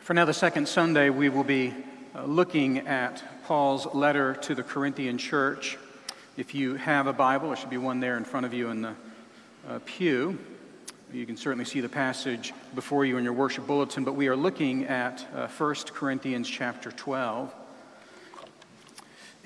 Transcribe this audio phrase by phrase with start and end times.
[0.00, 1.74] For now, the second Sunday, we will be
[2.16, 5.76] uh, looking at Paul's letter to the Corinthian church.
[6.38, 8.80] If you have a Bible, there should be one there in front of you in
[8.80, 8.94] the
[9.68, 10.38] uh, pew.
[11.12, 14.36] You can certainly see the passage before you in your worship bulletin, but we are
[14.36, 17.54] looking at uh, 1 Corinthians chapter 12.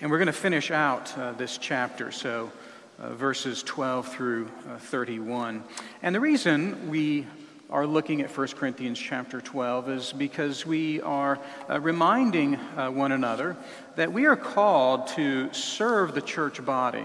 [0.01, 2.53] And we're going to finish out uh, this chapter, so
[3.01, 5.65] uh, verses 12 through uh, 31.
[6.01, 7.27] And the reason we
[7.71, 13.13] are looking at 1 Corinthians chapter 12 is because we are uh, reminding uh, one
[13.13, 13.57] another
[13.97, 17.05] that we are called to serve the church body.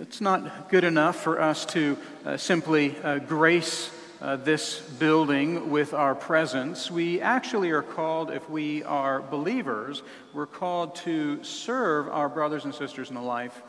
[0.00, 3.90] It's not good enough for us to uh, simply uh, grace
[4.22, 6.90] uh, this building with our presence.
[6.90, 12.74] We actually are called, if we are believers, we're called to serve our brothers and
[12.74, 13.60] sisters in the life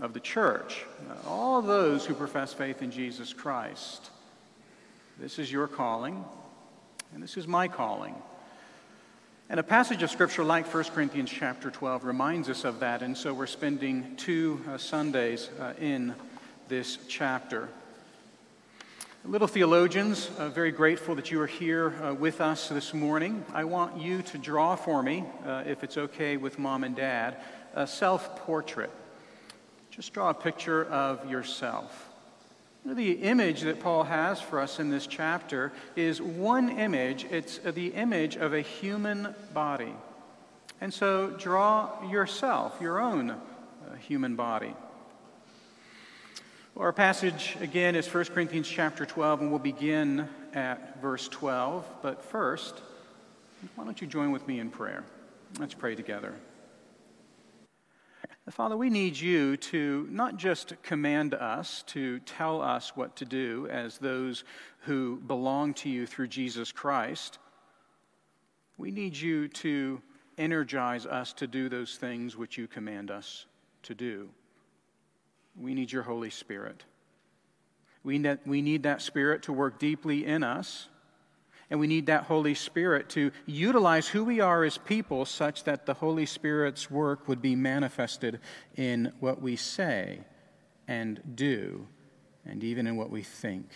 [0.00, 0.86] of the church,
[1.26, 4.10] all those who profess faith in Jesus Christ.
[5.20, 6.24] This is your calling,
[7.12, 8.14] and this is my calling.
[9.50, 13.14] And a passage of scripture like 1 Corinthians chapter 12 reminds us of that, and
[13.14, 16.14] so we're spending two uh, Sundays uh, in
[16.68, 17.68] this chapter.
[19.26, 23.44] Little theologians, uh, very grateful that you are here uh, with us this morning.
[23.52, 27.36] I want you to draw for me, uh, if it's okay with mom and dad,
[27.74, 28.90] a self portrait.
[29.90, 32.09] Just draw a picture of yourself.
[32.84, 37.24] The image that Paul has for us in this chapter is one image.
[37.30, 39.94] It's the image of a human body.
[40.80, 43.38] And so draw yourself, your own uh,
[43.98, 44.74] human body.
[46.74, 51.84] Our passage again is 1 Corinthians chapter 12, and we'll begin at verse 12.
[52.00, 52.80] But first,
[53.74, 55.04] why don't you join with me in prayer?
[55.58, 56.34] Let's pray together.
[58.48, 63.68] Father, we need you to not just command us, to tell us what to do
[63.70, 64.44] as those
[64.80, 67.38] who belong to you through Jesus Christ.
[68.78, 70.00] We need you to
[70.38, 73.46] energize us to do those things which you command us
[73.82, 74.30] to do.
[75.54, 76.82] We need your Holy Spirit.
[78.02, 80.88] We need, we need that Spirit to work deeply in us
[81.70, 85.86] and we need that Holy Spirit to utilize who we are as people such that
[85.86, 88.40] the Holy Spirit's work would be manifested
[88.76, 90.20] in what we say
[90.88, 91.86] and do,
[92.44, 93.68] and even in what we think.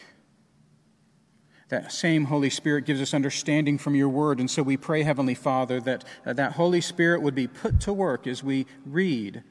[1.69, 4.41] That same Holy Spirit gives us understanding from your word.
[4.41, 7.93] And so we pray, Heavenly Father, that uh, that Holy Spirit would be put to
[7.93, 9.43] work as we read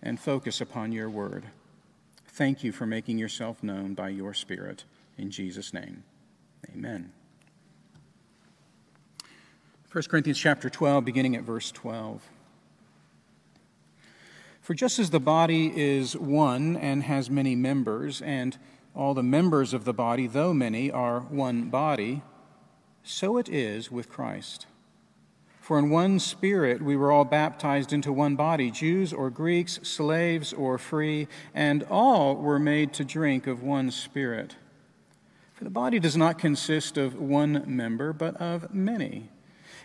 [0.00, 1.46] and focus upon your word.
[2.28, 4.84] Thank you for making yourself known by your Spirit.
[5.16, 6.04] In Jesus' name,
[6.72, 7.12] amen.
[9.90, 12.22] 1 Corinthians chapter 12, beginning at verse 12.
[14.60, 18.58] For just as the body is one and has many members, and
[18.94, 22.20] all the members of the body, though many, are one body,
[23.02, 24.66] so it is with Christ.
[25.58, 30.52] For in one spirit we were all baptized into one body, Jews or Greeks, slaves
[30.52, 34.54] or free, and all were made to drink of one spirit.
[35.54, 39.30] For the body does not consist of one member, but of many.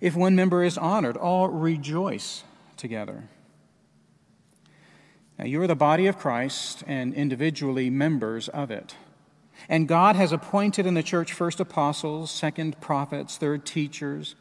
[0.00, 2.44] If one member is honored, all rejoice
[2.76, 3.24] together.
[5.38, 8.96] Now, you are the body of Christ and individually members of it.
[9.68, 14.34] And God has appointed in the church first apostles, second prophets, third teachers,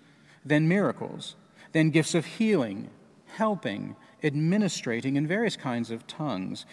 [0.45, 1.35] then miracles,
[1.71, 2.89] then gifts of healing,
[3.35, 6.65] helping, administrating, and various kinds of tongues.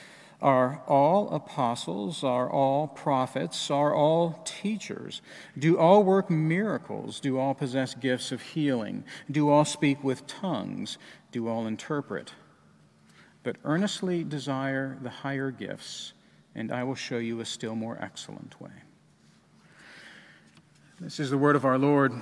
[0.43, 2.23] Are all apostles?
[2.23, 3.71] Are all prophets?
[3.71, 5.23] Are all teachers?
[5.59, 7.21] Do all work miracles?
[7.21, 9.05] Do all possess gifts of healing?
[9.31, 10.99] Do all speak with tongues?
[11.33, 12.33] Do all interpret?
[13.43, 16.13] But earnestly desire the higher gifts,
[16.55, 18.73] and I will show you a still more excellent way.
[21.01, 22.13] This is the word of our Lord.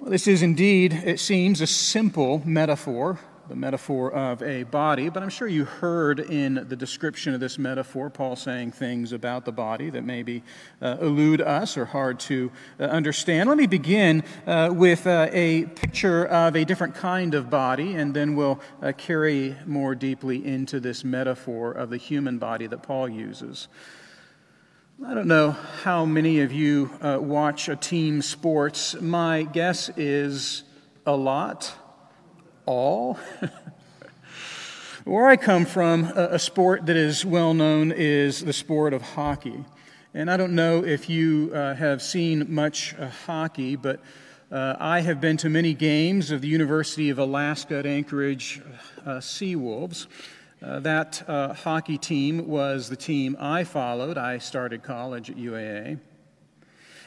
[0.00, 5.22] Well, this is indeed, it seems, a simple metaphor the metaphor of a body, but
[5.22, 9.52] I'm sure you heard in the description of this metaphor Paul saying things about the
[9.52, 10.42] body that maybe
[10.80, 12.50] uh, elude us or hard to
[12.80, 13.48] uh, understand.
[13.48, 18.14] Let me begin uh, with uh, a picture of a different kind of body, and
[18.14, 23.10] then we'll uh, carry more deeply into this metaphor of the human body that Paul
[23.10, 23.68] uses.
[25.04, 28.98] I don't know how many of you uh, watch a team sports.
[29.00, 30.62] My guess is
[31.04, 31.74] a lot
[32.66, 33.18] all.
[35.04, 39.64] Where I come from, a, sport that is well known is the sport of hockey.
[40.14, 44.00] And I don't know if you uh, have seen much uh, hockey, but
[44.50, 48.62] uh, I have been to many games of the University of Alaska at Anchorage
[49.04, 50.06] uh, Seawolves.
[50.62, 54.16] Uh, that uh, hockey team was the team I followed.
[54.16, 55.98] I started college at UAA.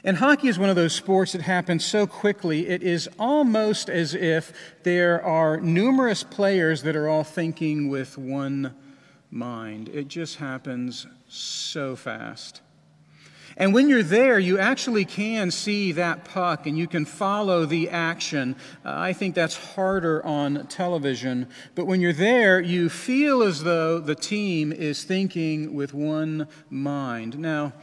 [0.07, 4.15] And hockey is one of those sports that happens so quickly, it is almost as
[4.15, 8.73] if there are numerous players that are all thinking with one
[9.29, 9.89] mind.
[9.89, 12.61] It just happens so fast.
[13.57, 17.89] And when you're there, you actually can see that puck and you can follow the
[17.89, 18.55] action.
[18.85, 21.49] Uh, I think that's harder on television.
[21.75, 27.37] But when you're there, you feel as though the team is thinking with one mind.
[27.37, 27.73] Now,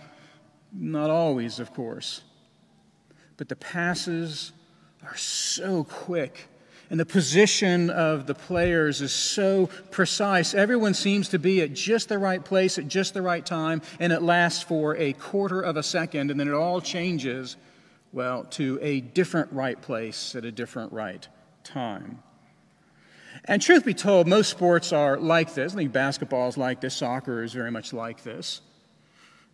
[0.75, 2.23] not always, of course.
[3.37, 4.53] But the passes
[5.05, 6.49] are so quick.
[6.91, 10.55] And the position of the players is so precise.
[10.55, 14.13] Everyone seems to be at just the right place at just the right time, and
[14.13, 17.57] it lasts for a quarter of a second, and then it all changes,
[18.13, 21.27] well, to a different right place at a different right
[21.65, 22.23] time.
[23.47, 25.73] And truth be told, most sports are like this.
[25.73, 28.61] I think basketball is like this, soccer is very much like this.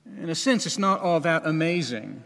[0.06, 2.25] In a sense, it's not all that amazing.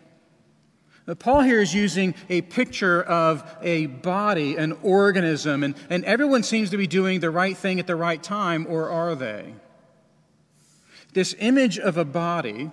[1.18, 6.70] Paul here is using a picture of a body, an organism, and, and everyone seems
[6.70, 9.54] to be doing the right thing at the right time, or are they?
[11.12, 12.70] This image of a body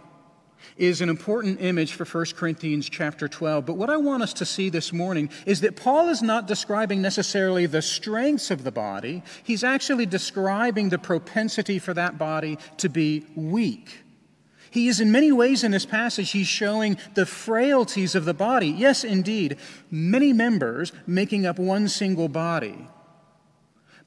[0.78, 3.66] is an important image for 1 Corinthians chapter 12.
[3.66, 7.02] But what I want us to see this morning is that Paul is not describing
[7.02, 12.88] necessarily the strengths of the body, he's actually describing the propensity for that body to
[12.88, 14.00] be weak.
[14.72, 18.70] He is, in many ways, in this passage, he's showing the frailties of the body.
[18.70, 19.58] Yes, indeed,
[19.92, 22.88] many members making up one single body.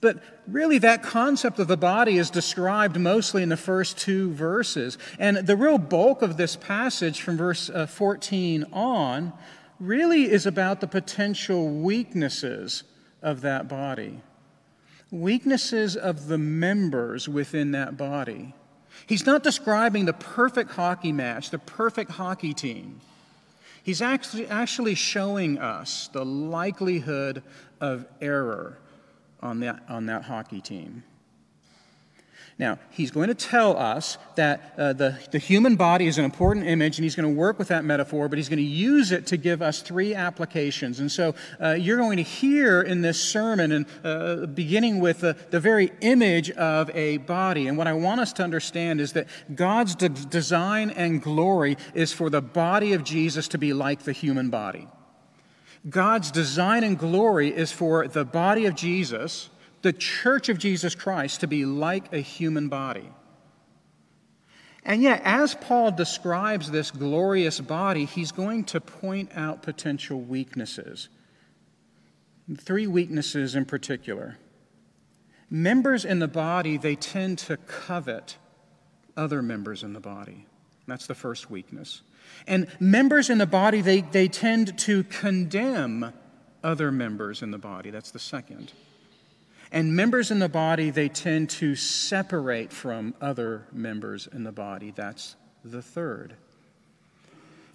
[0.00, 4.96] But really, that concept of the body is described mostly in the first two verses.
[5.18, 9.34] And the real bulk of this passage from verse uh, 14 on
[9.78, 12.84] really is about the potential weaknesses
[13.20, 14.22] of that body,
[15.10, 18.54] weaknesses of the members within that body.
[19.06, 23.00] He's not describing the perfect hockey match, the perfect hockey team.
[23.82, 27.42] He's actually, actually showing us the likelihood
[27.80, 28.78] of error
[29.40, 31.02] on that, on that hockey team.
[32.56, 36.66] Now, he's going to tell us that uh, the, the human body is an important
[36.66, 39.26] image, and he's going to work with that metaphor, but he's going to use it
[39.28, 41.00] to give us three applications.
[41.00, 45.36] And so uh, you're going to hear in this sermon, and uh, beginning with the,
[45.50, 47.66] the very image of a body.
[47.66, 52.12] And what I want us to understand is that God's de- design and glory is
[52.12, 54.86] for the body of Jesus to be like the human body.
[55.90, 59.50] God's design and glory is for the body of Jesus
[59.84, 63.06] the church of Jesus Christ to be like a human body.
[64.82, 71.10] And yet, as Paul describes this glorious body, he's going to point out potential weaknesses.
[72.58, 74.38] Three weaknesses in particular.
[75.50, 78.38] Members in the body, they tend to covet
[79.18, 80.46] other members in the body.
[80.86, 82.00] That's the first weakness.
[82.46, 86.14] And members in the body, they, they tend to condemn
[86.62, 87.90] other members in the body.
[87.90, 88.72] That's the second.
[89.74, 94.92] And members in the body, they tend to separate from other members in the body.
[94.94, 96.34] That's the third.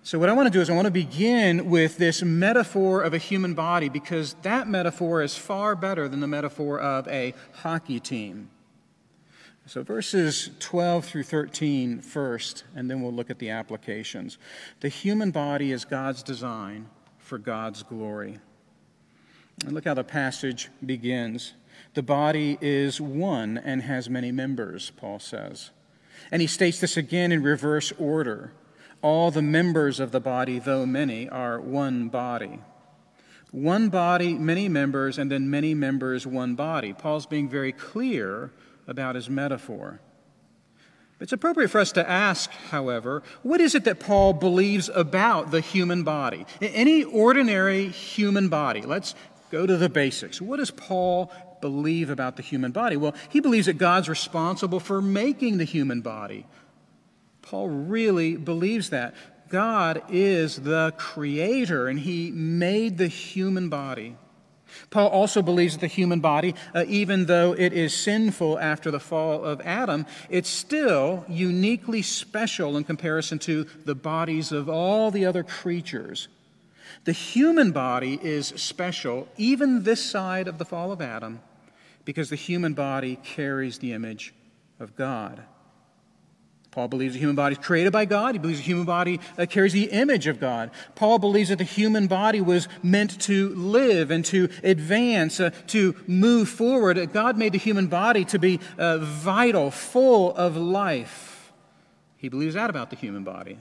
[0.02, 3.14] So, what I want to do is, I want to begin with this metaphor of
[3.14, 8.00] a human body because that metaphor is far better than the metaphor of a hockey
[8.00, 8.50] team.
[9.66, 14.38] So, verses 12 through 13 first, and then we'll look at the applications.
[14.80, 16.88] The human body is God's design
[17.18, 18.40] for God's glory.
[19.66, 21.56] And look how the passage begins.
[22.00, 25.72] The body is one and has many members, Paul says.
[26.32, 28.54] And he states this again in reverse order.
[29.02, 32.62] All the members of the body, though many, are one body.
[33.52, 36.94] One body, many members, and then many members, one body.
[36.94, 38.54] Paul's being very clear
[38.88, 40.00] about his metaphor.
[41.20, 45.60] It's appropriate for us to ask, however, what is it that Paul believes about the
[45.60, 46.46] human body?
[46.62, 48.84] Any ordinary human body.
[48.84, 49.16] Let's
[49.52, 50.42] go to the basics.
[50.42, 51.30] What does Paul
[51.62, 52.98] believe about the human body?
[52.98, 56.46] Well, he believes that God's responsible for making the human body.
[57.42, 59.16] Paul really believes that.
[59.50, 64.16] God is the creator, and he made the human body.
[64.92, 69.00] Paul also believes that the human body, uh, even though it is sinful after the
[69.00, 75.26] fall of Adam, it's still uniquely special in comparison to the bodies of all the
[75.26, 76.28] other creatures.
[77.06, 81.42] The human body is special, even this side of the fall of Adam,
[82.06, 84.34] because the human body carries the image
[84.80, 85.44] of God.
[86.72, 88.36] Paul believes the human body is created by God.
[88.36, 90.70] He believes the human body uh, carries the image of God.
[90.96, 95.96] Paul believes that the human body was meant to live and to advance, uh, to
[96.06, 97.12] move forward.
[97.12, 101.52] God made the human body to be uh, vital, full of life.
[102.18, 103.58] He believes that about the human body.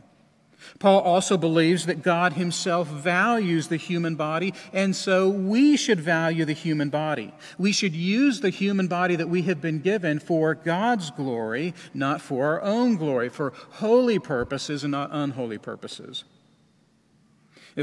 [0.78, 6.44] Paul also believes that God himself values the human body, and so we should value
[6.44, 7.32] the human body.
[7.58, 12.20] We should use the human body that we have been given for God's glory, not
[12.20, 16.24] for our own glory, for holy purposes and not unholy purposes.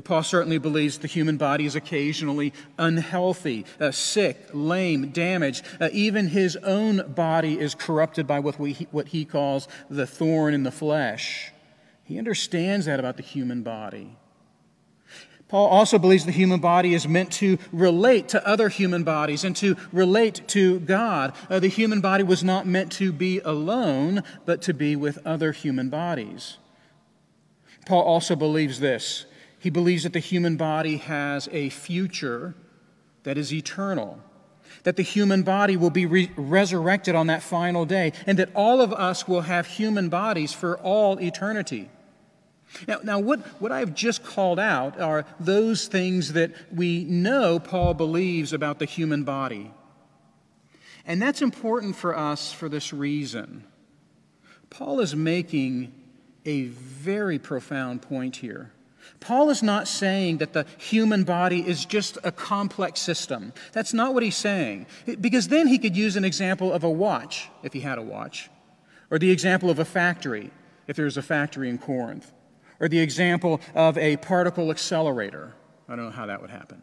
[0.04, 5.66] Paul certainly believes the human body is occasionally unhealthy, uh, sick, lame, damaged.
[5.80, 10.54] Uh, even his own body is corrupted by what, we, what he calls the thorn
[10.54, 11.52] in the flesh.
[12.06, 14.16] He understands that about the human body.
[15.48, 19.56] Paul also believes the human body is meant to relate to other human bodies and
[19.58, 21.34] to relate to God.
[21.50, 25.52] Uh, the human body was not meant to be alone, but to be with other
[25.52, 26.58] human bodies.
[27.86, 29.26] Paul also believes this
[29.60, 32.54] he believes that the human body has a future
[33.24, 34.20] that is eternal
[34.84, 38.82] that the human body will be re- resurrected on that final day, and that all
[38.82, 41.90] of us will have human bodies for all eternity.
[42.88, 47.94] Now, now what, what I've just called out are those things that we know Paul
[47.94, 49.72] believes about the human body.
[51.06, 53.64] And that's important for us for this reason.
[54.70, 55.94] Paul is making
[56.46, 58.72] a very profound point here.
[59.20, 63.54] Paul is not saying that the human body is just a complex system.
[63.72, 64.88] That's not what he's saying.
[65.22, 68.50] Because then he could use an example of a watch, if he had a watch,
[69.10, 70.52] or the example of a factory,
[70.88, 72.32] if there's a factory in Corinth,
[72.80, 75.54] or the example of a particle accelerator.
[75.88, 76.82] I don't know how that would happen.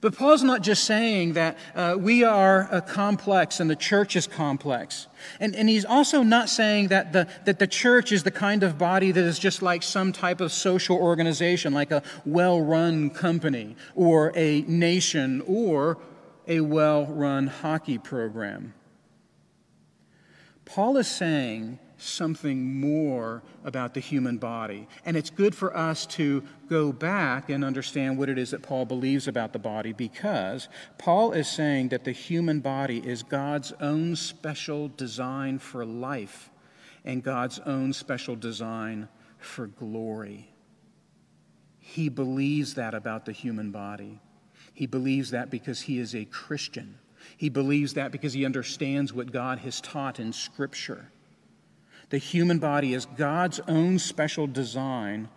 [0.00, 4.28] But Paul's not just saying that uh, we are uh, complex and the church is
[4.28, 5.08] complex.
[5.40, 8.78] And, and he's also not saying that the, that the church is the kind of
[8.78, 13.74] body that is just like some type of social organization, like a well run company
[13.96, 15.98] or a nation or
[16.46, 18.74] a well run hockey program.
[20.64, 24.86] Paul is saying something more about the human body.
[25.04, 28.86] And it's good for us to go back and understand what it is that Paul
[28.86, 34.16] believes about the body because Paul is saying that the human body is God's own
[34.16, 36.50] special design for life
[37.04, 40.50] and God's own special design for glory.
[41.78, 44.20] He believes that about the human body.
[44.74, 46.98] He believes that because he is a Christian.
[47.36, 51.10] He believes that because he understands what God has taught in Scripture.
[52.10, 55.28] The human body is God's own special design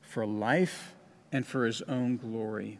[0.00, 0.94] for life
[1.30, 2.78] and for his own glory.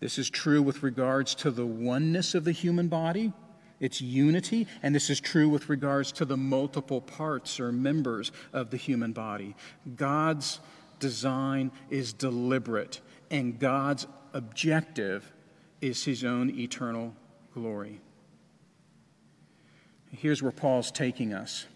[0.00, 3.32] This is true with regards to the oneness of the human body,
[3.80, 8.70] its unity, and this is true with regards to the multiple parts or members of
[8.70, 9.54] the human body.
[9.96, 10.60] God's
[11.00, 15.32] design is deliberate, and God's objective
[15.80, 17.14] is his own eternal
[17.54, 18.00] glory.
[20.10, 21.66] Here's where Paul's taking us.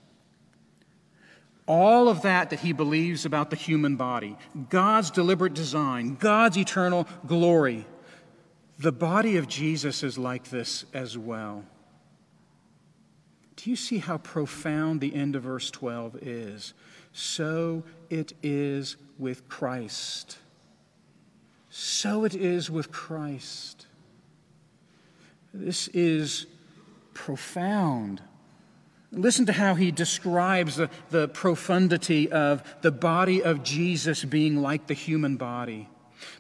[1.67, 4.37] All of that that he believes about the human body,
[4.69, 7.87] God's deliberate design, God's eternal glory,
[8.79, 11.65] the body of Jesus is like this as well.
[13.57, 16.75] Do you see how profound the end of verse 12 is?
[17.13, 20.39] So it is with Christ.
[21.71, 23.87] So it is with Christ.
[25.55, 26.47] This is
[27.15, 28.23] profound.
[29.11, 34.87] Listen to how he describes the, the profundity of the body of Jesus being like
[34.87, 35.89] the human body.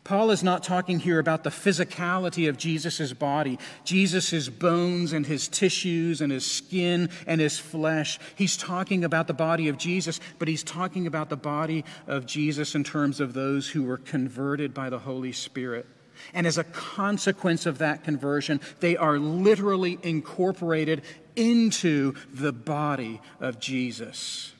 [0.04, 5.48] Paul is not talking here about the physicality of Jesus' body, Jesus' bones and his
[5.48, 8.18] tissues and his skin and his flesh.
[8.34, 12.74] He's talking about the body of Jesus, but he's talking about the body of Jesus
[12.74, 15.86] in terms of those who were converted by the Holy Spirit.
[16.34, 21.02] And as a consequence of that conversion, they are literally incorporated
[21.36, 24.52] into the body of Jesus.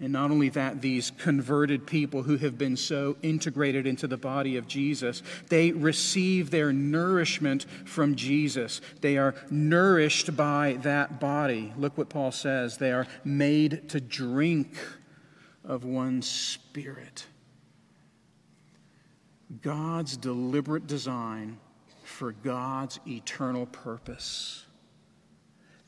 [0.00, 4.56] And not only that, these converted people who have been so integrated into the body
[4.56, 8.80] of Jesus, they receive their nourishment from Jesus.
[9.00, 11.72] They are nourished by that body.
[11.76, 14.76] Look what Paul says they are made to drink
[15.64, 17.26] of one spirit.
[19.62, 21.58] God's deliberate design
[22.02, 24.64] for God's eternal purpose.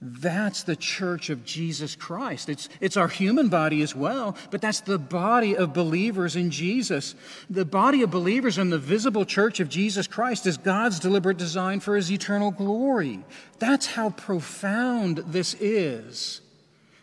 [0.01, 2.51] That's the church of Jesus Christ.
[2.51, 7.15] It's, it's our human body as well, but that's the body of believers in Jesus.
[7.49, 11.81] The body of believers in the visible church of Jesus Christ is God's deliberate design
[11.81, 13.25] for his eternal glory.
[13.59, 16.43] That's how profound this is.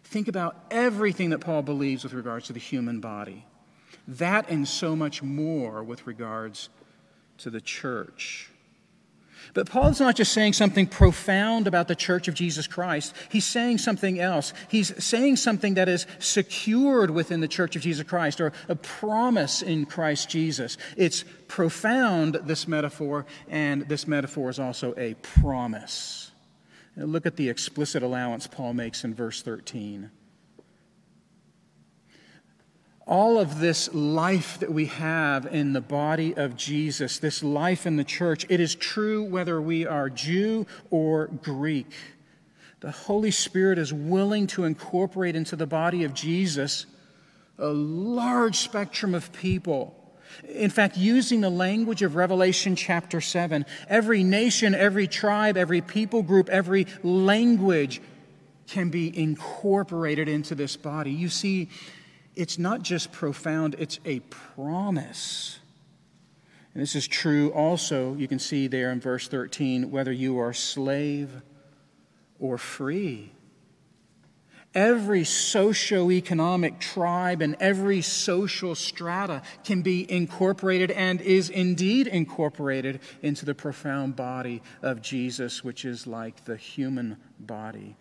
[0.03, 3.47] Think about everything that Paul believes with regards to the human body.
[4.07, 6.69] That and so much more with regards
[7.39, 8.49] to the church.
[9.53, 13.13] But Paul's not just saying something profound about the church of Jesus Christ.
[13.29, 14.53] He's saying something else.
[14.69, 19.61] He's saying something that is secured within the church of Jesus Christ or a promise
[19.61, 20.77] in Christ Jesus.
[20.95, 26.31] It's profound, this metaphor, and this metaphor is also a promise.
[26.95, 30.09] Now look at the explicit allowance Paul makes in verse 13
[33.13, 37.95] all of this life that we have in the body of Jesus, this life in
[37.95, 41.91] the church, it is true whether we are Jew or Greek.
[42.79, 46.87] The Holy Spirit is willing to incorporate into the body of Jesus
[47.59, 49.95] a large spectrum of people.
[50.49, 56.23] In fact, using the language of Revelation chapter 7, every nation, every tribe, every people
[56.23, 58.01] group, every language
[58.65, 61.11] can be incorporated into this body.
[61.11, 61.69] You see,
[62.35, 65.59] it's not just profound, it's a promise.
[66.73, 70.53] And this is true also, you can see there in verse 13, whether you are
[70.53, 71.29] slave
[72.39, 73.31] or free.
[74.75, 83.45] Every socio-economic tribe and every social strata can be incorporated and is indeed incorporated into
[83.45, 87.95] the profound body of Jesus, which is like the human body.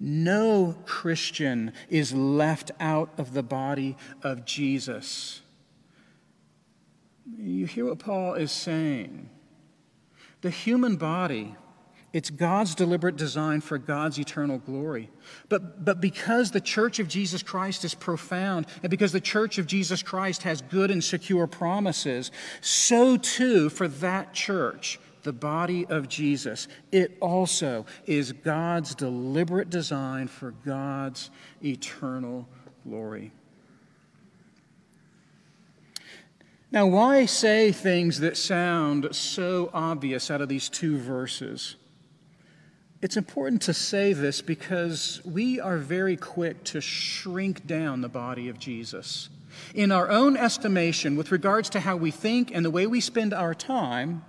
[0.00, 5.40] No Christian is left out of the body of Jesus.
[7.36, 9.28] You hear what Paul is saying.
[10.40, 11.56] The human body,
[12.12, 15.10] it's God's deliberate design for God's eternal glory.
[15.48, 19.66] But, but because the church of Jesus Christ is profound, and because the church of
[19.66, 22.30] Jesus Christ has good and secure promises,
[22.60, 30.26] so too for that church, the body of Jesus, it also is God's deliberate design
[30.26, 31.28] for God's
[31.62, 32.48] eternal
[32.82, 33.30] glory.
[36.72, 41.76] Now, why say things that sound so obvious out of these two verses?
[43.02, 48.48] It's important to say this because we are very quick to shrink down the body
[48.48, 49.28] of Jesus.
[49.74, 53.34] In our own estimation, with regards to how we think and the way we spend
[53.34, 54.24] our time,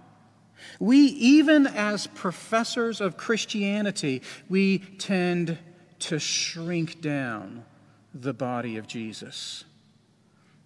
[0.80, 5.58] we, even as professors of Christianity, we tend
[6.00, 7.65] to shrink down
[8.13, 9.65] the body of Jesus.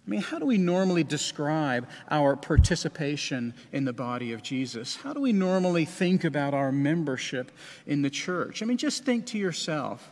[0.06, 4.96] I mean, how do we normally describe our participation in the body of Jesus?
[4.96, 7.50] How do we normally think about our membership
[7.86, 8.62] in the church?
[8.62, 10.10] I mean, just think to yourself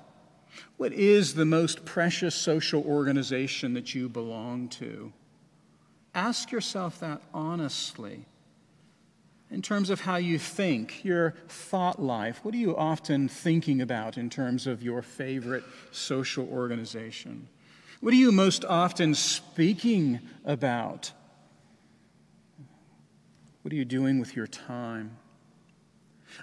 [0.76, 5.12] what is the most precious social organization that you belong to?
[6.14, 8.26] Ask yourself that honestly
[9.52, 12.40] in terms of how you think, your thought life.
[12.42, 17.48] What are you often thinking about in terms of your favorite social organization?
[18.00, 21.12] What are you most often speaking about?
[23.60, 25.18] What are you doing with your time?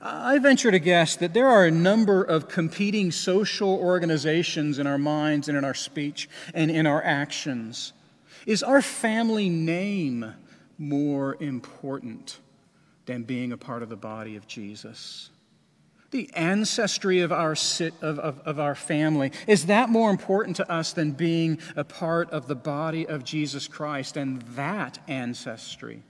[0.04, 5.00] I venture to guess that there are a number of competing social organizations in our
[5.00, 7.92] minds and in our speech and in our actions.
[8.46, 10.36] Is our family name
[10.78, 12.38] more important?
[13.10, 15.32] Than being a part of the body of Jesus?
[16.12, 20.72] The ancestry of our, sit, of, of, of our family, is that more important to
[20.72, 26.04] us than being a part of the body of Jesus Christ and that ancestry?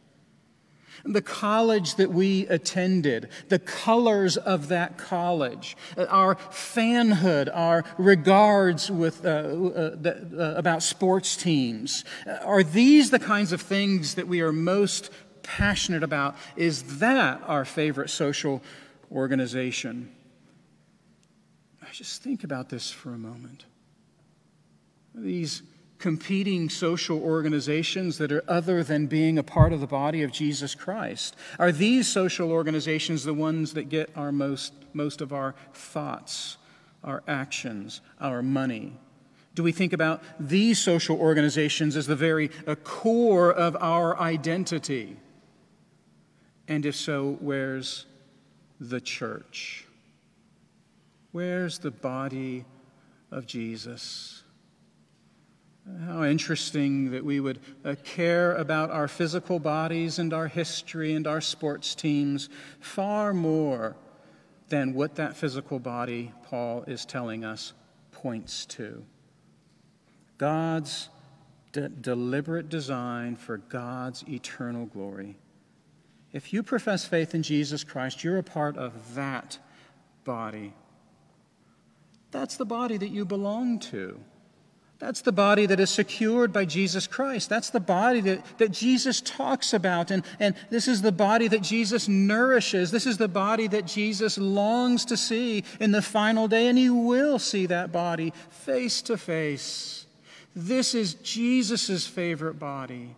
[1.05, 5.77] the college that we attended, the colors of that college,
[6.09, 12.03] our fanhood, our regards with, uh, uh, the, uh, about sports teams.
[12.43, 15.09] Are these the kinds of things that we are most
[15.43, 16.35] passionate about?
[16.55, 18.61] Is that our favorite social
[19.11, 20.11] organization?
[21.91, 23.65] Just think about this for a moment.
[25.15, 25.63] These
[25.99, 30.73] competing social organizations that are other than being a part of the body of Jesus
[30.73, 31.35] Christ?
[31.59, 36.57] Are these social organizations the ones that get our most, most of our thoughts,
[37.03, 38.93] our actions, our money?
[39.55, 42.49] Do we think about these social organizations as the very
[42.83, 45.17] core of our identity?
[46.69, 48.05] And if so, where's
[48.79, 49.85] the church?
[51.31, 52.63] Where's the body
[53.31, 54.43] of Jesus?
[56.05, 61.25] How interesting that we would uh, care about our physical bodies and our history and
[61.25, 63.95] our sports teams far more
[64.67, 67.73] than what that physical body, Paul is telling us,
[68.11, 69.03] points to.
[70.37, 71.09] God's
[71.71, 75.35] de- deliberate design for God's eternal glory.
[76.31, 79.57] If you profess faith in Jesus Christ, you're a part of that
[80.23, 80.73] body.
[82.31, 84.19] That's the body that you belong to.
[84.99, 87.49] That's the body that is secured by Jesus Christ.
[87.49, 90.11] That's the body that, that Jesus talks about.
[90.11, 92.91] And, and this is the body that Jesus nourishes.
[92.91, 96.89] This is the body that Jesus longs to see in the final day, and he
[96.89, 100.05] will see that body face to face.
[100.53, 103.15] This is Jesus' favorite body.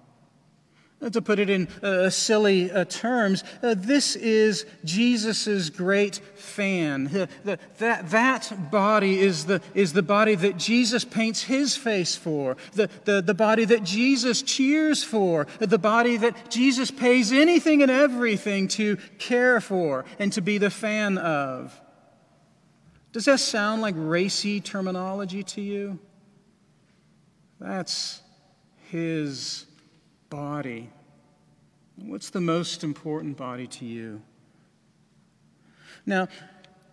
[1.10, 7.08] To put it in uh, silly uh, terms, uh, this is Jesus' great fan.
[7.08, 12.16] Uh, the, that, that body is the, is the body that Jesus paints his face
[12.16, 17.82] for, the, the, the body that Jesus cheers for, the body that Jesus pays anything
[17.82, 21.82] and everything to care for and to be the fan of.
[23.12, 25.98] Does that sound like racy terminology to you?
[27.60, 28.22] That's
[28.92, 29.66] his
[30.32, 30.90] body.
[31.98, 34.24] What's the most important body to you?
[36.08, 36.28] Now,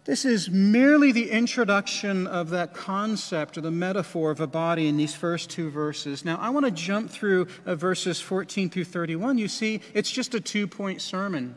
[0.04, 4.96] this is merely the introduction of that concept or the metaphor of a body in
[4.96, 6.24] these first two verses.
[6.24, 9.38] Now, I want to jump through uh, verses 14 through 31.
[9.38, 11.54] You see, it's just a two point sermon.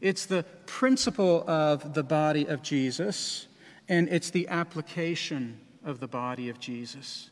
[0.00, 3.48] It's the principle of the body of Jesus,
[3.88, 7.30] and it's the application of the body of Jesus.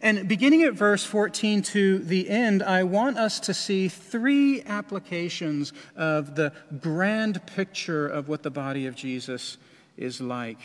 [0.00, 5.72] And beginning at verse 14 to the end, I want us to see three applications
[5.96, 9.56] of the grand picture of what the body of Jesus
[9.96, 10.60] is like.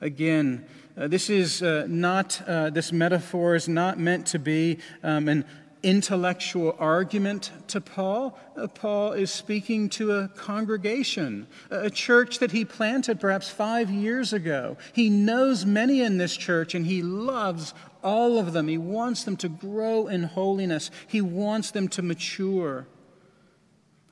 [0.00, 0.64] Again,
[0.96, 5.44] uh, this is uh, not, uh, this metaphor is not meant to be um, an
[5.82, 8.38] intellectual argument to Paul.
[8.56, 14.32] Uh, Paul is speaking to a congregation, a church that he planted perhaps five years
[14.32, 14.76] ago.
[14.92, 18.68] He knows many in this church and he loves all of them.
[18.68, 22.86] He wants them to grow in holiness, he wants them to mature.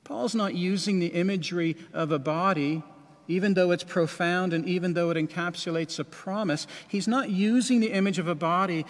[0.05, 2.85] Paul's not using the imagery of a body
[3.29, 7.93] even though it's profound and even though it encapsulates a promise, he's not using the
[7.93, 8.87] image of a body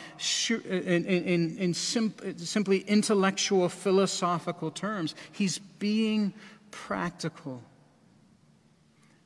[0.51, 5.15] in, in, in simply intellectual, philosophical terms.
[5.33, 6.35] He's being
[6.71, 7.63] practical.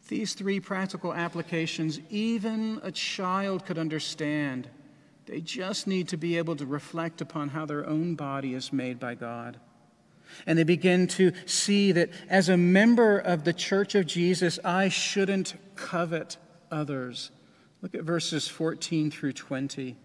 [0.09, 4.68] These three practical applications, even a child could understand.
[5.30, 8.98] They just need to be able to reflect upon how their own body is made
[8.98, 9.60] by God.
[10.44, 14.88] And they begin to see that as a member of the church of Jesus, I
[14.88, 16.36] shouldn't covet
[16.68, 17.30] others.
[17.80, 19.96] Look at verses 14 through 20.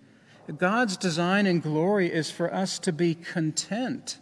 [0.58, 4.20] God's design and glory is for us to be content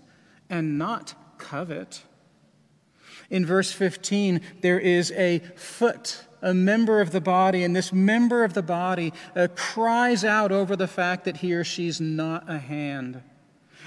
[0.49, 2.03] and not covet.
[3.29, 8.43] In verse 15, there is a foot, a member of the body, and this member
[8.43, 12.59] of the body uh, cries out over the fact that he or she's not a
[12.59, 13.23] hand.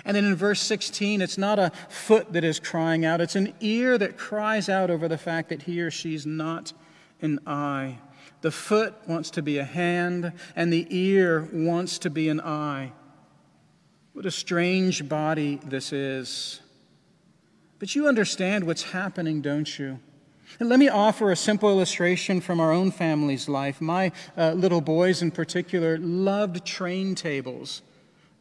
[0.04, 3.52] And then in verse 16, it's not a foot that is crying out, it's an
[3.60, 6.72] ear that cries out over the fact that he or she's not
[7.20, 7.98] an eye.
[8.40, 12.92] The foot wants to be a hand, and the ear wants to be an eye.
[14.12, 16.60] What a strange body this is.
[17.78, 19.98] But you understand what's happening, don't you?
[20.58, 23.80] Let me offer a simple illustration from our own family's life.
[23.80, 27.82] My uh, little boys, in particular, loved train tables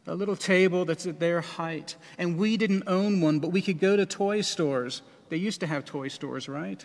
[0.06, 1.96] a little table that's at their height.
[2.18, 5.02] And we didn't own one, but we could go to toy stores.
[5.28, 6.84] They used to have toy stores, right?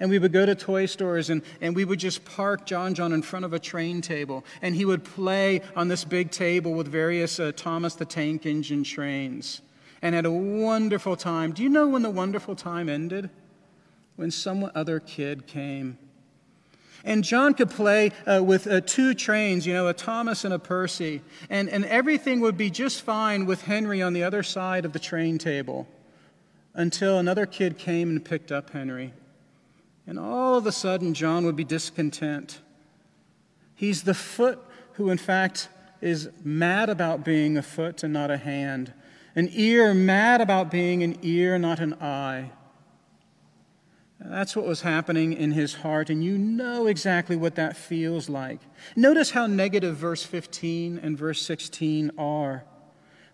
[0.00, 3.12] And we would go to toy stores and, and we would just park John John
[3.12, 4.44] in front of a train table.
[4.62, 8.82] And he would play on this big table with various uh, Thomas the Tank Engine
[8.82, 9.60] trains.
[10.02, 11.52] and had a wonderful time.
[11.52, 13.30] Do you know when the wonderful time ended?
[14.16, 15.98] When some other kid came.
[17.04, 20.58] And John could play uh, with uh, two trains, you know, a Thomas and a
[20.58, 24.94] Percy, and, and everything would be just fine with Henry on the other side of
[24.94, 25.86] the train table
[26.72, 29.12] until another kid came and picked up Henry.
[30.06, 32.60] And all of a sudden, John would be discontent.
[33.74, 34.58] He's the foot
[34.94, 35.68] who, in fact,
[36.00, 38.92] is mad about being a foot and not a hand,
[39.36, 42.50] an ear mad about being an ear, not an eye.
[44.24, 48.60] That's what was happening in his heart, and you know exactly what that feels like.
[48.96, 52.64] Notice how negative verse 15 and verse 16 are.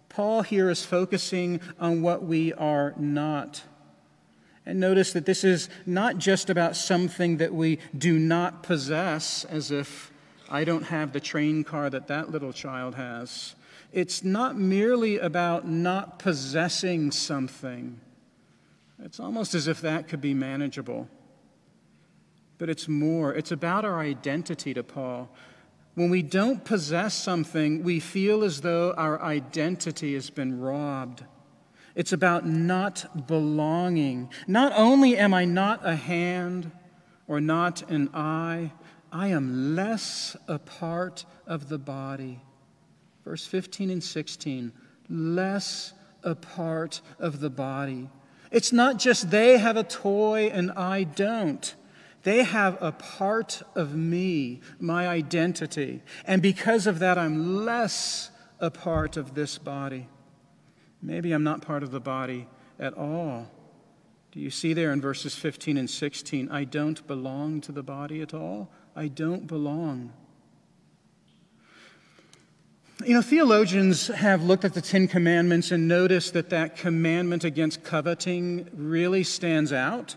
[0.08, 3.62] Paul here is focusing on what we are not.
[4.66, 9.70] And notice that this is not just about something that we do not possess, as
[9.70, 10.10] if
[10.48, 13.54] I don't have the train car that that little child has.
[13.92, 18.00] It's not merely about not possessing something.
[19.04, 21.08] It's almost as if that could be manageable.
[22.58, 23.34] But it's more.
[23.34, 25.34] It's about our identity to Paul.
[25.94, 31.24] When we don't possess something, we feel as though our identity has been robbed.
[31.94, 34.30] It's about not belonging.
[34.46, 36.70] Not only am I not a hand
[37.26, 38.72] or not an eye,
[39.10, 42.40] I am less a part of the body.
[43.24, 44.72] Verse 15 and 16
[45.10, 48.08] less a part of the body.
[48.50, 51.74] It's not just they have a toy and I don't.
[52.22, 56.02] They have a part of me, my identity.
[56.26, 60.08] And because of that, I'm less a part of this body.
[61.00, 62.46] Maybe I'm not part of the body
[62.78, 63.50] at all.
[64.32, 66.50] Do you see there in verses 15 and 16?
[66.50, 68.70] I don't belong to the body at all.
[68.94, 70.12] I don't belong.
[73.04, 77.82] You know, theologians have looked at the Ten Commandments and noticed that that commandment against
[77.82, 80.16] coveting really stands out.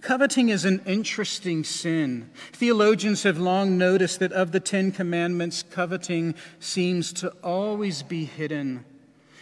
[0.00, 2.30] Coveting is an interesting sin.
[2.52, 8.84] Theologians have long noticed that of the Ten Commandments, coveting seems to always be hidden.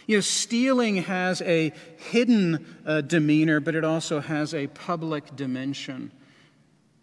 [0.05, 6.11] You know, stealing has a hidden uh, demeanor, but it also has a public dimension.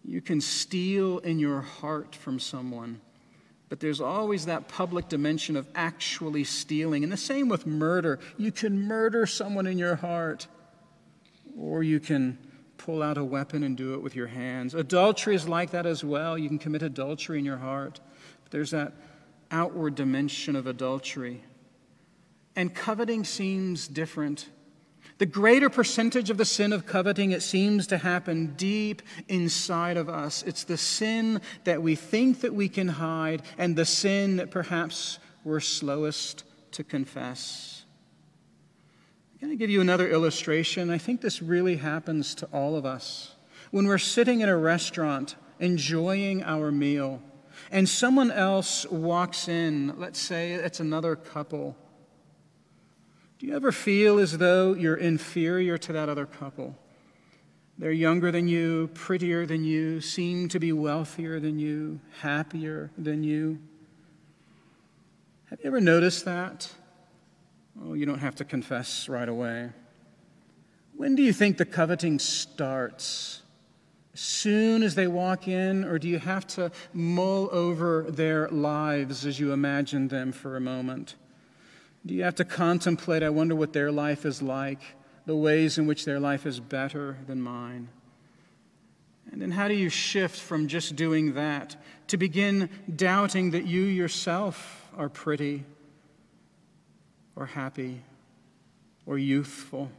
[0.05, 3.01] You can steal in your heart from someone,
[3.75, 7.03] but there's always that public dimension of actually stealing.
[7.03, 8.21] And the same with murder.
[8.37, 10.47] You can murder someone in your heart,
[11.59, 12.39] or you can
[12.77, 14.75] pull out a weapon and do it with your hands.
[14.77, 16.39] Adultery is like that as well.
[16.39, 17.99] You can commit adultery in your heart,
[18.45, 18.93] but there's that
[19.51, 21.43] outward dimension of adultery.
[22.55, 24.51] And coveting seems different.
[25.19, 30.09] The greater percentage of the sin of coveting, it seems to happen deep inside of
[30.09, 30.43] us.
[30.43, 35.21] It's the sin that we think that we can hide, and the sin that perhaps
[35.45, 37.85] we're slowest to confess.
[39.35, 40.91] I'm going to give you another illustration.
[40.91, 43.35] I think this really happens to all of us.
[43.71, 47.23] When we're sitting in a restaurant enjoying our meal,
[47.71, 51.77] and someone else walks in, let's say it's another couple
[53.45, 56.75] do you ever feel as though you're inferior to that other couple?
[57.77, 63.23] They're younger than you, prettier than you, seem to be wealthier than you, happier than
[63.23, 63.59] you.
[65.51, 66.73] Have you ever noticed that?
[67.85, 69.73] Oh, you don't have to confess right away.
[70.97, 73.43] When do you think the coveting starts?
[74.15, 79.39] Soon as they walk in, or do you have to mull over their lives as
[79.39, 81.17] you imagine them for a moment?
[82.07, 84.83] Do you have to contemplate, I wonder what their life is like,
[85.27, 87.89] the ways in which their life is better than mine?
[89.33, 91.77] And then how do you shift from just doing that
[92.09, 95.65] to begin doubting that you yourself are pretty
[97.35, 98.03] or happy
[99.07, 99.91] or youthful?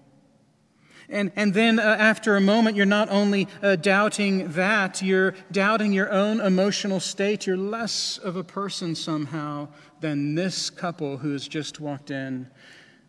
[1.10, 5.94] And, and then uh, after a moment, you're not only uh, doubting that, you're doubting
[5.94, 7.46] your own emotional state.
[7.46, 9.68] You're less of a person somehow
[10.00, 12.50] than this couple who has just walked in.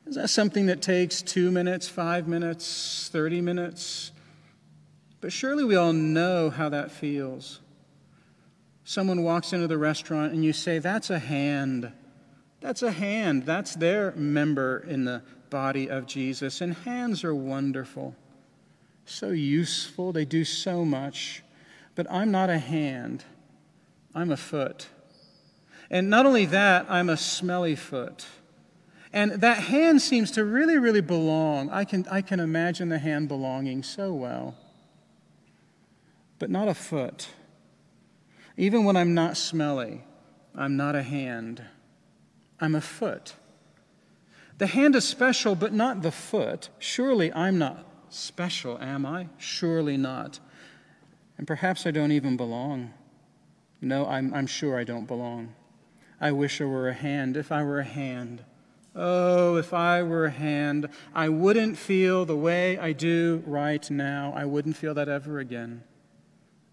[0.07, 4.13] Is that something that takes two minutes, five minutes, 30 minutes?
[5.21, 7.61] But surely we all know how that feels.
[8.85, 11.91] Someone walks into the restaurant and you say, That's a hand.
[12.61, 13.45] That's a hand.
[13.45, 15.23] That's their member in the
[15.57, 16.61] body of Jesus.
[16.61, 18.15] And hands are wonderful,
[19.07, 20.13] so useful.
[20.13, 21.43] They do so much.
[21.95, 23.25] But I'm not a hand,
[24.15, 24.89] I'm a foot.
[25.89, 28.27] And not only that, I'm a smelly foot.
[29.15, 31.71] And that hand seems to really, really belong.
[31.71, 34.59] I can, I can imagine the hand belonging so well.
[36.39, 37.29] But not a foot.
[38.59, 40.05] Even when I'm not smelly,
[40.55, 41.63] I'm not a hand.
[42.61, 43.37] I'm a foot.
[44.59, 46.71] The hand is special, but not the foot.
[46.79, 49.29] Surely I'm not special, am I?
[49.37, 50.41] Surely not.
[51.37, 52.95] And perhaps I don't even belong.
[53.81, 55.55] No, I'm, I'm sure I don't belong.
[56.21, 57.37] I wish I were a hand.
[57.37, 58.43] If I were a hand,
[58.95, 64.33] oh, if I were a hand, I wouldn't feel the way I do right now.
[64.35, 65.83] I wouldn't feel that ever again.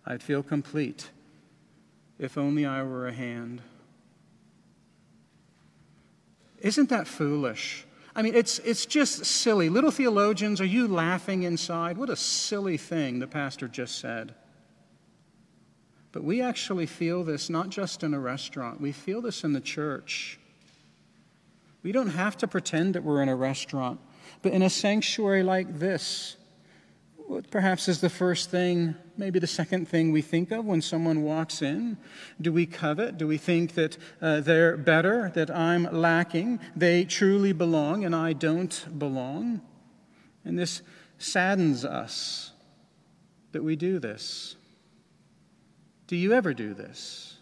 [0.06, 1.10] I'd feel complete
[2.18, 3.62] if only I were a hand.
[6.64, 7.86] Isn't that foolish?
[8.16, 9.70] I mean, it's, it's just silly.
[9.70, 11.98] Little theologians, are you laughing inside?
[11.98, 14.34] What a silly thing the pastor just said.
[16.14, 19.62] But we actually feel this not just in a restaurant, we feel this in the
[19.62, 20.40] church.
[21.82, 24.00] We don't have to pretend that we're in a restaurant,
[24.42, 26.38] but in a sanctuary like this,
[27.18, 31.24] what perhaps is the first thing, maybe the second thing we think of when someone
[31.24, 31.98] walks in?
[32.42, 33.18] Do we covet?
[33.18, 38.34] Do we think that uh, they're better, that I'm lacking, they truly belong, and I
[38.34, 39.62] don't belong?
[40.46, 40.82] And this
[41.18, 42.52] saddens us
[43.52, 44.56] that we do this.
[46.08, 47.38] Do you ever do this?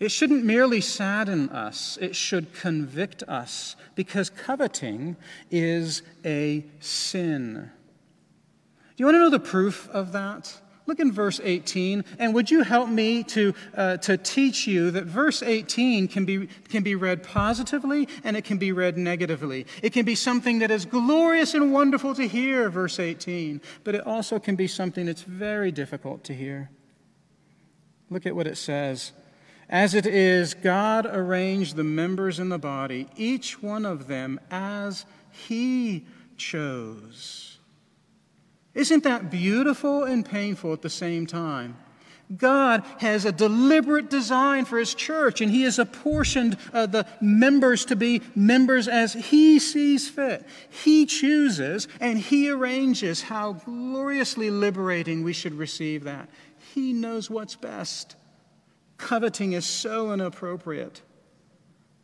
[0.00, 5.16] It shouldn't merely sadden us, it should convict us because coveting
[5.50, 7.72] is a sin.
[8.98, 10.52] Do you want to know the proof of that?
[10.86, 15.04] Look in verse 18, and would you help me to, uh, to teach you that
[15.04, 19.66] verse 18 can be, can be read positively and it can be read negatively?
[19.84, 24.04] It can be something that is glorious and wonderful to hear, verse 18, but it
[24.04, 26.68] also can be something that's very difficult to hear.
[28.10, 29.12] Look at what it says.
[29.68, 35.06] As it is, God arranged the members in the body, each one of them as
[35.30, 36.04] He
[36.36, 37.57] chose.
[38.78, 41.76] Isn't that beautiful and painful at the same time?
[42.36, 47.84] God has a deliberate design for His church, and He has apportioned uh, the members
[47.86, 50.46] to be members as He sees fit.
[50.70, 56.28] He chooses and He arranges how gloriously liberating we should receive that.
[56.72, 58.14] He knows what's best.
[58.96, 61.02] Coveting is so inappropriate,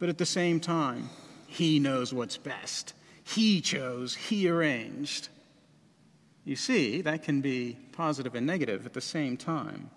[0.01, 1.09] but at the same time,
[1.47, 2.95] He knows what's best.
[3.23, 5.29] He chose, He arranged.
[6.45, 9.91] You see, that can be positive and negative at the same time.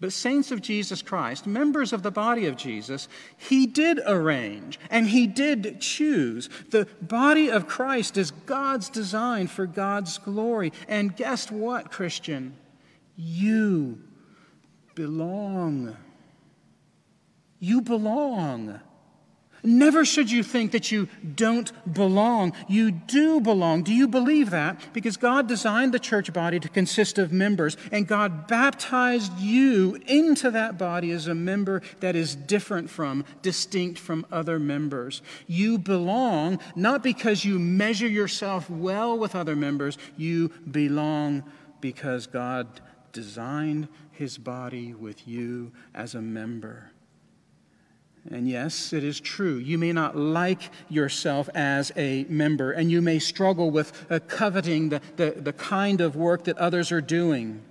[0.00, 5.06] But saints of Jesus Christ, members of the body of Jesus, he did arrange and
[5.06, 6.50] he did choose.
[6.70, 10.72] The body of Christ is God's design for God's glory.
[10.88, 12.56] And guess what, Christian?
[13.16, 14.00] You
[14.94, 15.96] belong.
[17.60, 18.80] You belong.
[19.66, 22.52] Never should you think that you don't belong.
[22.68, 23.82] You do belong.
[23.82, 24.78] Do you believe that?
[24.92, 30.50] Because God designed the church body to consist of members, and God baptized you into
[30.50, 35.22] that body as a member that is different from, distinct from other members.
[35.46, 41.42] You belong not because you measure yourself well with other members, you belong
[41.80, 46.90] because God designed his body with you as a member.
[48.30, 49.56] And yes, it is true.
[49.56, 54.88] You may not like yourself as a member, and you may struggle with uh, coveting
[54.88, 57.62] the, the, the kind of work that others are doing.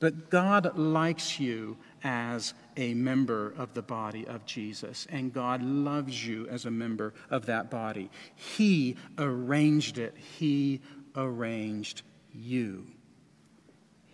[0.00, 6.26] But God likes you as a member of the body of Jesus, and God loves
[6.26, 8.10] you as a member of that body.
[8.34, 10.80] He arranged it, He
[11.14, 12.02] arranged
[12.34, 12.86] you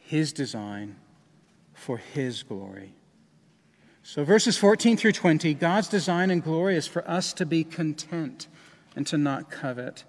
[0.08, 0.96] his design
[1.74, 2.94] for his glory.
[4.10, 8.46] So, verses 14 through 20 God's design and glory is for us to be content
[8.96, 10.04] and to not covet.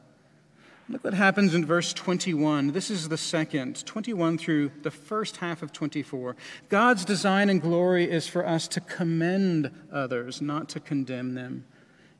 [0.88, 2.72] Look what happens in verse 21.
[2.72, 6.38] This is the second, 21 through the first half of 24.
[6.70, 11.66] God's design and glory is for us to commend others, not to condemn them.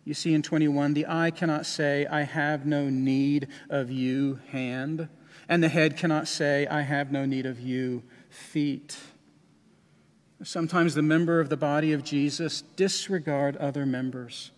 [0.04, 5.08] You see in 21, the eye cannot say, I have no need of you, hand
[5.50, 8.98] and the head cannot say, I have no need of you, feet.
[10.44, 14.52] Sometimes the member of the body of Jesus disregard other members.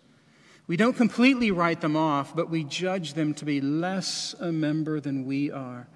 [0.68, 5.00] We don't completely write them off, but we judge them to be less a member
[5.00, 5.88] than we are.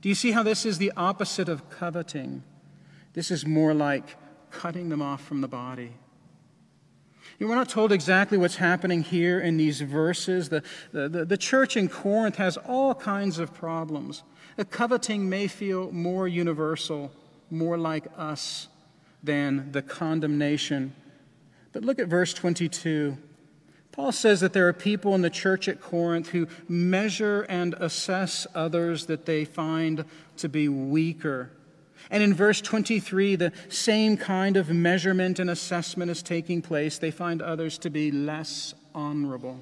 [0.00, 2.42] Do you see how this is the opposite of coveting?
[3.14, 4.16] This is more like
[4.50, 5.92] cutting them off from the body.
[7.38, 10.48] You know, we're not told exactly what's happening here in these verses.
[10.48, 14.24] The, the, the, the church in Corinth has all kinds of problems.
[14.56, 17.12] The coveting may feel more universal,
[17.50, 18.66] more like us
[19.22, 20.94] than the condemnation.
[21.72, 23.16] But look at verse 22.
[23.92, 28.46] Paul says that there are people in the church at Corinth who measure and assess
[28.54, 30.04] others that they find
[30.36, 31.50] to be weaker.
[32.10, 36.98] And in verse 23, the same kind of measurement and assessment is taking place.
[36.98, 39.58] They find others to be less honorable.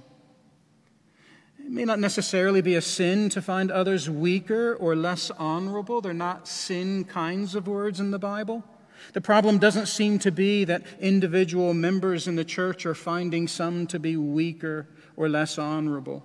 [1.59, 6.01] It may not necessarily be a sin to find others weaker or less honorable.
[6.01, 8.63] They're not sin kinds of words in the Bible.
[9.13, 13.87] The problem doesn't seem to be that individual members in the church are finding some
[13.89, 16.25] to be weaker or less honorable.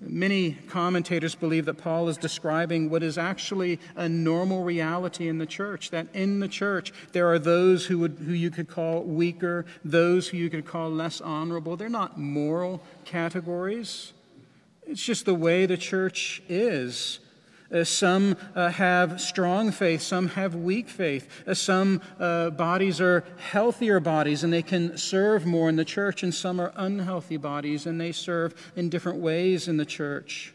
[0.00, 5.46] Many commentators believe that Paul is describing what is actually a normal reality in the
[5.46, 5.90] church.
[5.90, 10.28] That in the church, there are those who, would, who you could call weaker, those
[10.28, 11.76] who you could call less honorable.
[11.76, 14.12] They're not moral categories,
[14.86, 17.20] it's just the way the church is.
[17.70, 21.28] Uh, some uh, have strong faith, some have weak faith.
[21.46, 26.22] Uh, some uh, bodies are healthier bodies and they can serve more in the church,
[26.22, 30.54] and some are unhealthy bodies and they serve in different ways in the church.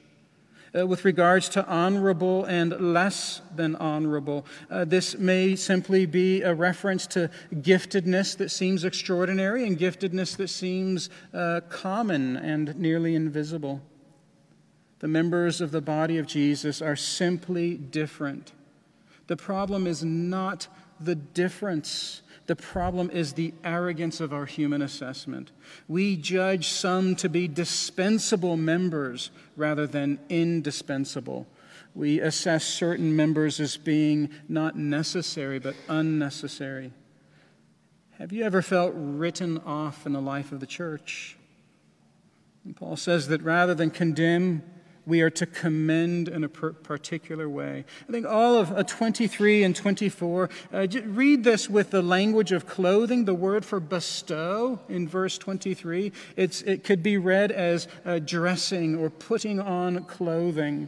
[0.76, 6.52] Uh, with regards to honorable and less than honorable, uh, this may simply be a
[6.52, 11.12] reference to giftedness that seems extraordinary and giftedness that seems
[11.70, 13.84] common and nearly invisible.
[15.04, 18.54] The members of the body of Jesus are simply different.
[19.28, 22.22] The problem is not the difference.
[22.46, 25.52] The problem is the arrogance of our human assessment.
[25.90, 31.48] We judge some to be dispensable members rather than indispensable.
[31.94, 36.94] We assess certain members as being not necessary but unnecessary.
[38.20, 41.36] Have you ever felt written off in the life of the church?
[42.64, 44.64] And Paul says that rather than condemn,
[45.06, 47.86] we are to commend in a particular way.
[48.08, 52.66] I think all of uh, 23 and 24, uh, read this with the language of
[52.66, 53.26] clothing.
[53.26, 58.96] The word for bestow in verse 23, it's, it could be read as uh, dressing
[58.96, 60.88] or putting on clothing.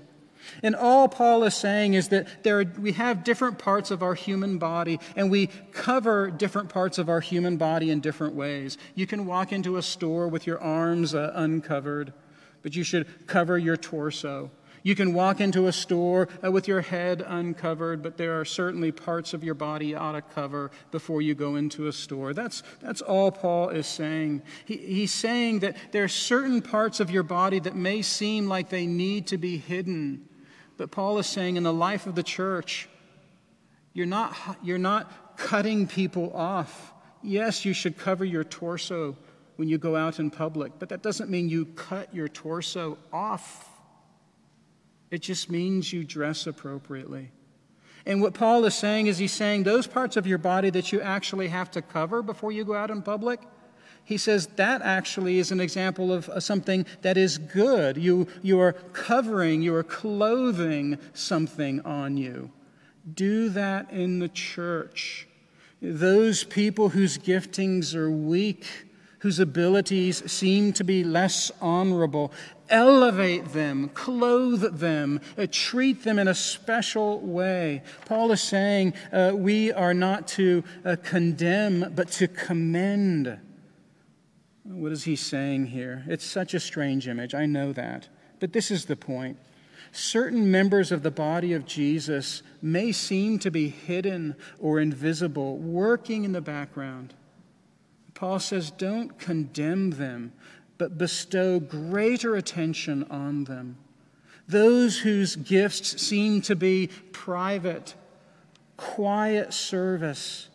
[0.63, 4.13] And all Paul is saying is that there are, we have different parts of our
[4.13, 8.77] human body, and we cover different parts of our human body in different ways.
[8.93, 12.13] You can walk into a store with your arms uh, uncovered
[12.65, 14.49] but you should cover your torso.
[14.81, 18.91] You can walk into a store uh, with your head uncovered, but there are certainly
[18.91, 22.33] parts of your body you ought to cover before you go into a store.
[22.33, 24.41] That's, that's all Paul is saying.
[24.65, 28.69] He, he's saying that there are certain parts of your body that may seem like
[28.69, 30.27] they need to be hidden.
[30.75, 32.89] But Paul is saying in the life of the church,
[33.93, 36.93] you're not, you're not cutting people off.
[37.21, 39.17] Yes, you should cover your torso,
[39.55, 43.69] when you go out in public, but that doesn't mean you cut your torso off.
[45.11, 47.31] It just means you dress appropriately.
[48.05, 51.01] And what Paul is saying is he's saying those parts of your body that you
[51.01, 53.39] actually have to cover before you go out in public,
[54.03, 57.97] he says that actually is an example of something that is good.
[57.97, 62.51] You, you are covering, you are clothing something on you.
[63.11, 65.27] Do that in the church.
[65.81, 68.65] Those people whose giftings are weak,
[69.25, 72.31] whose abilities seem to be less honorable.
[72.69, 77.81] Elevate them, clothe them, uh, treat them in a special way.
[78.05, 83.39] Paul is saying uh, we are not to uh, condemn, but to commend.
[84.61, 86.03] What is he saying here?
[86.05, 88.07] It's such a strange image, I know that.
[88.39, 89.39] But this is the point.
[89.91, 96.25] Certain members of the body of Jesus may seem to be hidden or invisible, working
[96.25, 97.15] in the background.
[98.15, 100.31] Paul says, don't condemn them,
[100.77, 103.77] but bestow greater attention on them.
[104.47, 107.93] Those whose gifts seem to be private,
[108.77, 110.47] quiet service,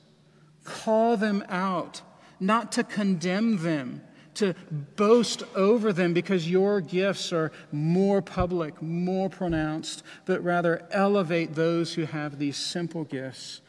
[0.64, 2.00] call them out,
[2.40, 4.02] not to condemn them,
[4.34, 4.54] to
[4.96, 11.92] boast over them because your gifts are more public, more pronounced, but rather elevate those
[11.92, 13.60] who have these simple gifts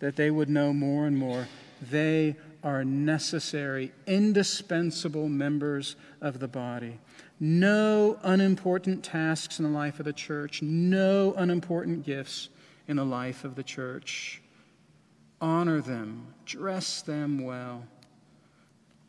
[0.00, 1.48] that they would know more and more
[1.80, 6.98] they are necessary, indispensable members of the body.
[7.40, 12.48] No unimportant tasks in the life of the church, no unimportant gifts
[12.88, 14.42] in the life of the church.
[15.40, 17.84] Honor them, dress them well.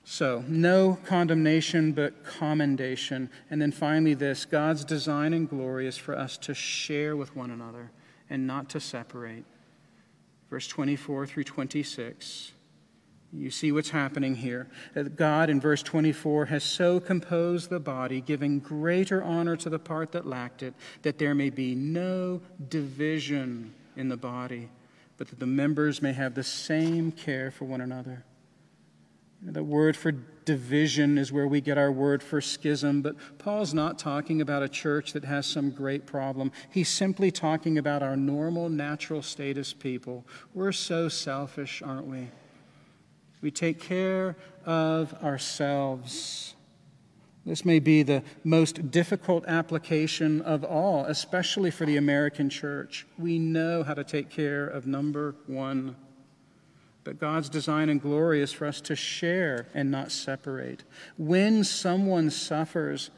[0.04, 3.30] So, no condemnation, but commendation.
[3.50, 7.52] And then finally, this God's design and glory is for us to share with one
[7.52, 7.92] another
[8.30, 9.46] and not to separate.
[10.50, 12.54] Verse 24 through 26.
[13.32, 14.68] You see what's happening here.
[15.16, 20.12] God, in verse 24, has so composed the body, giving greater honor to the part
[20.14, 20.74] that lacked it,
[21.04, 24.70] that there may be no division in the body,
[25.18, 28.24] but that the members may have the same care for one another.
[29.42, 34.00] The word for division is where we get our word for schism, but Paul's not
[34.00, 36.52] talking about a church that has some great problem.
[36.72, 40.26] He's simply talking about our normal, natural state as people.
[40.54, 42.30] We're so selfish, aren't we?
[43.42, 44.36] We take care
[44.66, 46.56] of ourselves.
[47.46, 53.08] This may be the most difficult application of all, especially for the American church.
[53.18, 55.96] We know how to take care of number one.
[57.06, 60.84] But God's design and glory is for us to share and not separate.
[61.18, 63.10] When someone suffers,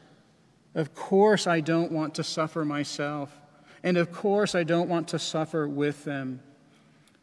[0.74, 3.36] of course I don't want to suffer myself.
[3.82, 6.40] And of course I don't want to suffer with them.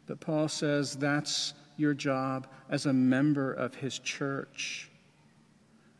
[0.06, 4.90] But Paul says that's your job as a member of his church.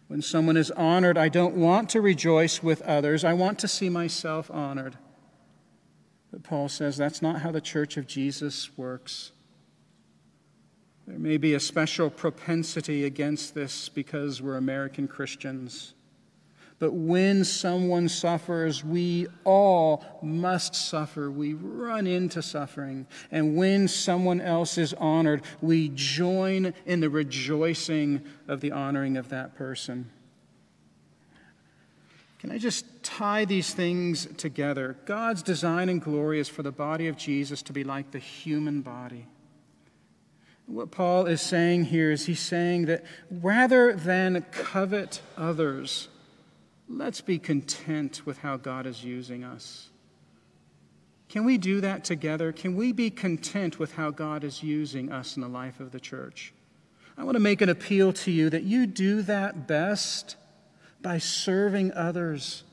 [0.07, 3.24] When someone is honored, I don't want to rejoice with others.
[3.24, 4.97] I want to see myself honored.
[6.31, 9.33] But Paul says that's not how the church of Jesus works.
[11.07, 15.95] There may be a special propensity against this because we're American Christians.
[16.81, 21.31] But when someone suffers, we all must suffer.
[21.31, 23.07] We run into suffering.
[23.31, 29.28] And when someone else is honored, we join in the rejoicing of the honoring of
[29.28, 30.11] that person.
[32.39, 34.97] Can I just tie these things together?
[35.05, 38.81] God's design and glory is for the body of Jesus to be like the human
[38.81, 39.26] body.
[40.64, 46.09] What Paul is saying here is he's saying that rather than covet others,
[46.91, 49.88] let's be content with how God is using us.
[51.28, 52.51] Can we do that together?
[52.51, 56.01] Can we be content with how God is using us in the life of the
[56.01, 56.53] church?
[57.16, 60.36] I want to make an appeal to you that you do that best
[61.01, 62.64] by serving others.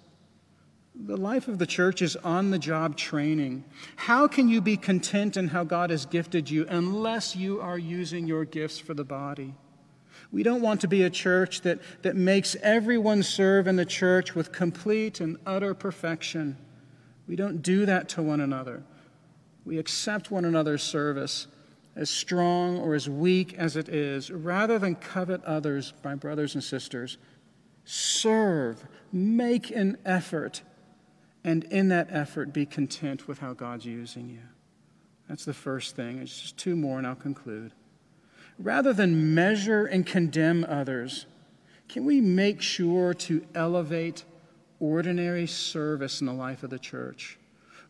[0.96, 3.64] The life of the church is on the job training.
[3.96, 8.26] How can you be content in how God has gifted you unless you are using
[8.26, 9.54] your gifts for the body?
[10.32, 14.36] We don't want to be a church that, that makes everyone serve in the church
[14.36, 16.58] with complete and utter perfection.
[17.28, 18.84] We don't do that to one another.
[19.66, 21.48] We accept one another's service,
[21.96, 26.64] as strong or as weak as it is, rather than covet others, my brothers and
[26.64, 27.18] sisters.
[27.86, 30.62] Serve, make an effort,
[31.44, 34.42] and in that effort, be content with how God's using you.
[35.30, 36.20] That's the first thing.
[36.20, 37.72] It's just two more, and I'll conclude
[38.60, 41.26] rather than measure and condemn others,
[41.90, 44.24] can we make sure to elevate
[44.80, 47.38] ordinary service in the life of the church?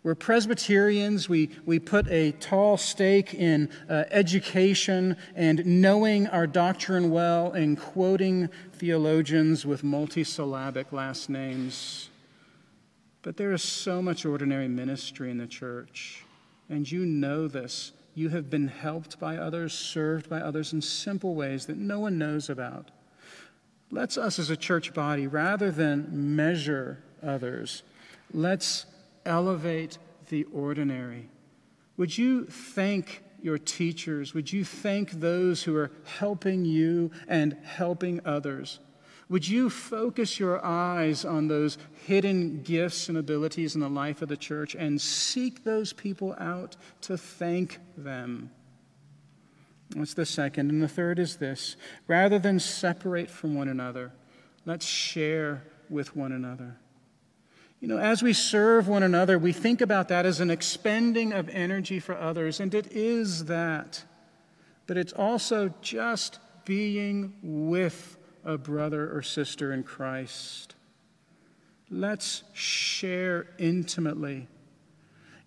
[0.03, 1.28] We're Presbyterians.
[1.28, 7.78] We, we put a tall stake in uh, education and knowing our doctrine well and
[7.78, 12.09] quoting theologians with multisyllabic last names.
[13.22, 16.24] But there is so much ordinary ministry in the church,
[16.70, 17.91] and you know this.
[18.18, 22.18] You have been helped by others, served by others in simple ways that no one
[22.18, 22.89] knows about.
[23.91, 27.84] Let's us as a church body, rather than measure others,
[28.34, 28.88] let's
[29.24, 29.99] elevate
[30.30, 31.30] the ordinary.
[31.97, 34.34] Would you thank your teachers?
[34.34, 38.80] Would you thank those who are helping you and helping others?
[39.30, 44.30] Would you focus your eyes on those hidden gifts and abilities in the life of
[44.30, 48.51] the church and seek those people out to thank them?
[49.89, 50.69] That's the second.
[50.69, 51.75] And the third is this
[52.07, 54.11] rather than separate from one another,
[54.65, 56.78] let's share with one another.
[57.80, 61.47] You know, as we serve one another, we think about that as an expending of
[61.49, 64.03] energy for others, and it is that.
[64.88, 68.17] But it's also just being with
[68.48, 70.74] a brother or sister in Christ.
[71.91, 74.48] Let's share intimately.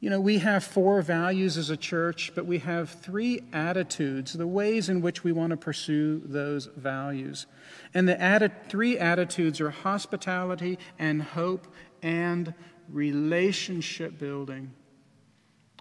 [0.00, 4.46] You know, we have four values as a church, but we have three attitudes, the
[4.46, 7.46] ways in which we want to pursue those values.
[7.92, 11.66] And the atti- three attitudes are hospitality and hope
[12.02, 12.54] and
[12.88, 14.72] relationship building.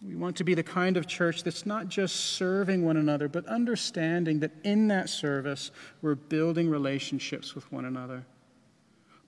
[0.01, 3.45] We want to be the kind of church that's not just serving one another, but
[3.47, 5.71] understanding that in that service,
[6.01, 8.25] we're building relationships with one another.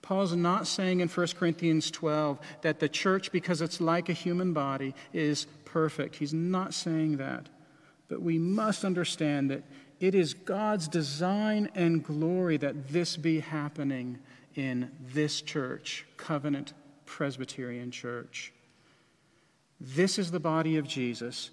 [0.02, 4.54] Paul's not saying in 1 Corinthians 12 that the church, because it's like a human
[4.54, 6.16] body, is perfect.
[6.16, 7.50] He's not saying that.
[8.08, 9.64] But we must understand that
[10.00, 14.20] it is God's design and glory that this be happening
[14.56, 16.74] in this church, Covenant
[17.06, 18.52] Presbyterian Church.
[19.84, 21.50] This is the body of Jesus,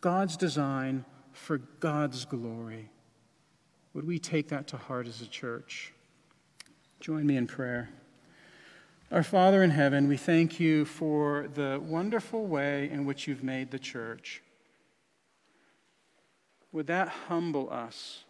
[0.00, 2.90] God's design for God's glory.
[3.94, 5.92] Would we take that to heart as a church?
[6.98, 7.88] Join me in prayer.
[9.12, 13.70] Our Father in heaven, we thank you for the wonderful way in which you've made
[13.70, 14.42] the church.
[16.72, 18.24] Would that humble us?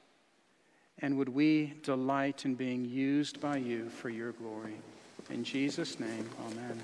[0.98, 4.74] And would we delight in being used by you for your glory?
[5.30, 6.82] In Jesus' name, amen.